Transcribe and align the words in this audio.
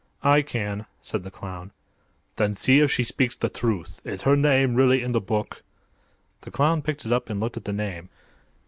"I 0.23 0.41
can," 0.41 0.87
said 1.03 1.21
the 1.21 1.29
clown. 1.29 1.69
"Then 2.37 2.55
see 2.55 2.79
if 2.79 2.91
she 2.91 3.03
speaks 3.03 3.35
the 3.35 3.49
truth. 3.49 4.01
Is 4.03 4.23
her 4.23 4.35
name 4.35 4.73
really 4.73 5.03
in 5.03 5.11
the 5.11 5.21
book?" 5.21 5.61
The 6.41 6.49
clown 6.49 6.81
picked 6.81 7.05
it 7.05 7.13
up 7.13 7.29
and 7.29 7.39
looked 7.39 7.57
at 7.57 7.65
the 7.65 7.71
name. 7.71 8.09